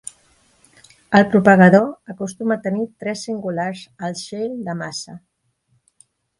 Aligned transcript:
El 1.19 1.25
propagador 1.33 1.85
acostuma 2.15 2.57
a 2.57 2.65
tenir 2.65 2.87
trets 3.05 3.27
singulars 3.31 3.85
al 4.09 4.19
shell 4.25 4.59
de 4.71 4.79
massa. 4.85 5.19